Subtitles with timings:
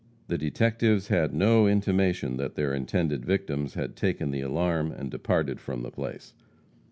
[0.29, 5.59] The detectives had no intimation that their intended victims had taken the alarm and departed
[5.59, 6.33] from the place.